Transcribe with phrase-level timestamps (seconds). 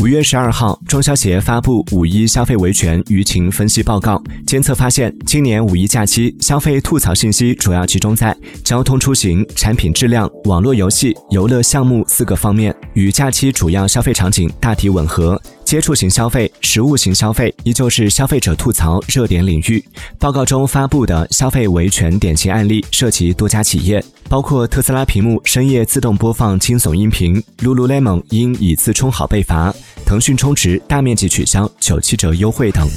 [0.00, 15.40] 五月十二号，中消协发布五一消费维权舆情分析报告，监测发现，今年五一假期消费吐槽信息主要集中在交通出行、产品质量、网络游戏、游乐项目四个方面，与假期主要消费场景大体吻合。
[15.64, 19.84] 接触型消费、实物型消费依旧是消费者吐槽热点领域。
[20.18, 29.70] 报告中发布的消费维权典型案例涉及多家企业，包括特斯拉屏幕深夜自动播放惊悚音频，Lululemon 因以次充好被罚，
[30.08, 32.88] 腾讯充值大面积取消九七折优惠等。